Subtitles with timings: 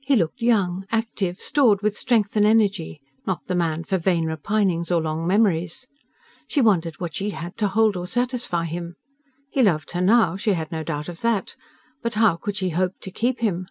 [0.00, 4.90] He looked young, active, stored with strength and energy; not the man for vain repinings
[4.90, 5.86] or long memories.
[6.48, 8.96] She wondered what she had to hold or satisfy him.
[9.50, 11.54] He loved her now; she had no doubt of that;
[12.00, 13.66] but how could she hope to keep him?